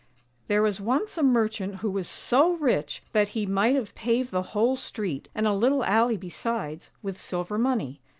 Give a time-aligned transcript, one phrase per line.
[0.47, 4.41] THERE was once a merchant who was so rich that he might have paved the
[4.57, 8.01] whole street, and a little alley besides, with silver money.